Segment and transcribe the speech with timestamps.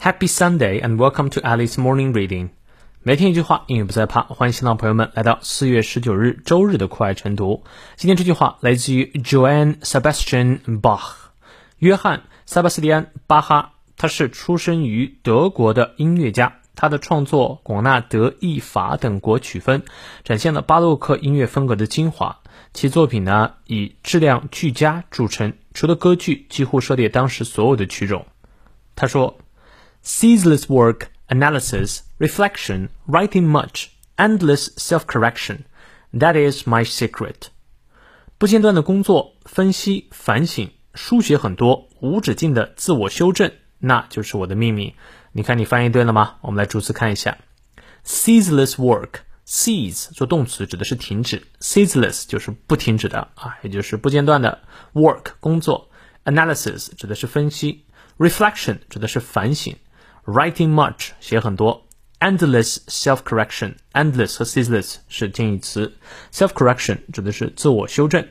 [0.00, 2.50] Happy Sunday and welcome to Alice Morning Reading。
[3.02, 4.22] 每天一句话，英语不再怕。
[4.22, 7.64] 欢迎新浪朋友们来到四月十九日周日的酷爱晨读。
[7.96, 11.00] 今天这句话来自于 Johann Sebastian Bach，
[11.78, 13.72] 约翰·塞巴斯蒂安·巴哈。
[13.96, 16.60] 他是出生于德国的音乐家。
[16.76, 19.82] 他的创作广纳德意法等国曲风，
[20.22, 22.38] 展现了巴洛克音乐风格的精华。
[22.72, 28.26] 其作品呢以质量俱佳著称，除了歌剧，几乎涉猎当时所有的曲种。
[28.94, 29.36] 他说。
[30.08, 35.66] Ceaseless work, analysis, reflection, writing much, endless self-correction.
[36.14, 37.50] That is my secret.
[38.38, 44.94] 不间断的工作、分析、反省、书写很多、无止境的自我修正，那就是我的秘密。
[45.32, 46.36] 你看，你翻译对了吗？
[46.40, 47.36] 我们来逐词看一下。
[48.06, 54.62] ceaseless work，cease 做动词指的是停止，ceaseless 就是不停止的啊，也就是不间断的
[54.94, 55.90] work 工作。
[56.24, 57.84] analysis 指的是分析
[58.16, 59.76] ，reflection 指的是反省。
[60.28, 61.86] Writing much 写很多
[62.20, 65.94] ，endless self correction，endless 和 ceaseless 是近义词
[66.30, 68.28] ，self correction 指的是自我修正。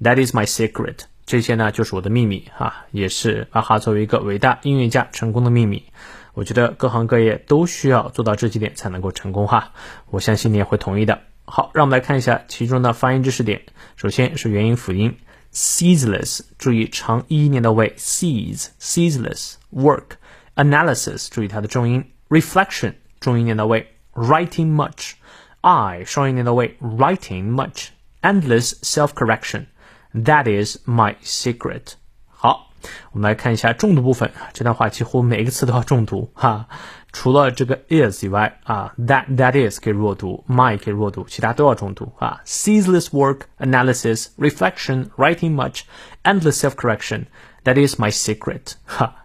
[0.00, 5.84] That is my secret，这些呢就是我的秘密哈，也是阿哈作为一个伟大音乐家成功的秘密。
[6.32, 9.74] 我觉得各行各业都需要做到这几点才能够成功哈，
[10.08, 11.20] 我相信你也会同意的。
[11.44, 13.60] 好，让我们来看一下其中的发音知识点。
[13.96, 15.18] 首先是元音辅音
[15.52, 20.16] ceaseless，注意长一念到位，cease ceaseless work。
[20.55, 31.93] analysis 注意它的重音，reflection 重音念到位，writing much，I 双音念到位，writing much，endless self-correction。That is my secret。
[32.27, 32.71] 好，
[33.11, 34.31] 我们来看一下重读部分。
[34.53, 36.67] 这段话几乎每一个词都要重读哈，
[37.11, 42.41] 除了这个 is 以外啊，that that is 可以弱读，my 可以弱读，其他都要重读啊。
[42.45, 45.81] Ceaseless work, analysis, reflection, writing much,
[46.23, 47.25] endless self-correction.
[47.63, 48.73] That is my secret。
[48.85, 49.15] 哈。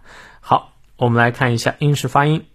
[0.99, 2.47] 我们来看一下英式发音，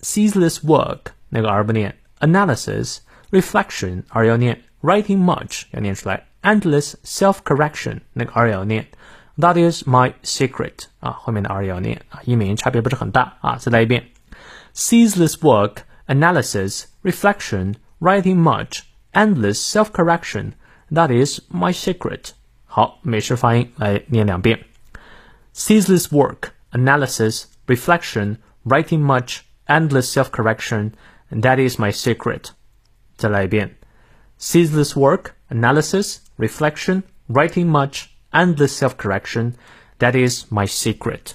[0.00, 8.86] ceaseless work 那个 r 不念，analysis，reflection r 要念，writing much 要念出来，endless self-correction 那个 r 要念，
[9.36, 14.06] that is my secret 啊，后面的 r 要念啊，音美音差别不是很大啊，再来一遍，
[14.74, 20.52] ceaseless work, analysis, reflection, writing much, endless self-correction,
[20.92, 22.30] that is my secret。
[22.64, 24.64] 好，美式发音来念两遍，
[25.54, 30.92] ceaseless work, analysis reflection, writing much, endless self-correction,
[31.30, 32.50] and that is my secret.
[33.16, 33.76] 再来一遍，
[34.38, 39.54] ceaseless work, analysis, reflection, writing much, endless self-correction,
[39.98, 41.32] that is my secret.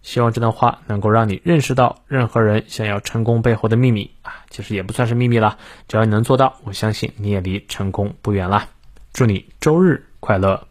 [0.00, 5.58] 希望这段话能够让你认识到，任何人想要成功背后的秘密啊，其实也不算是秘密了。
[5.86, 8.68] 只要你能做到，我相信你也离成功不远啦。
[9.12, 10.68] 祝你周日快乐！